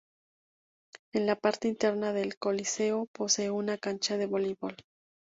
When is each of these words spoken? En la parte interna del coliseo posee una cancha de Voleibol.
En 1.13 1.27
la 1.27 1.35
parte 1.35 1.67
interna 1.67 2.11
del 2.11 2.39
coliseo 2.39 3.05
posee 3.13 3.51
una 3.51 3.77
cancha 3.77 4.17
de 4.17 4.25
Voleibol. 4.25 4.75